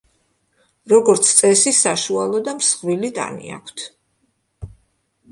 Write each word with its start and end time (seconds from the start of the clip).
როგორც 0.93 1.27
წესი, 1.39 1.73
საშუალო 1.79 2.39
და 2.47 2.55
მსხვილი 2.59 3.11
ტანი 3.19 3.53
აქვთ. 3.57 3.85